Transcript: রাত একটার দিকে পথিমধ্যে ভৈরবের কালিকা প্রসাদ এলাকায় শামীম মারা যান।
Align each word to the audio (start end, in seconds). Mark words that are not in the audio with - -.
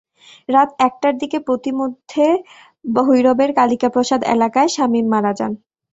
রাত 0.49 0.69
একটার 0.87 1.13
দিকে 1.21 1.37
পথিমধ্যে 1.47 2.25
ভৈরবের 2.97 3.51
কালিকা 3.57 3.89
প্রসাদ 3.89 4.21
এলাকায় 4.33 4.69
শামীম 4.75 5.05
মারা 5.13 5.31
যান। 5.39 5.51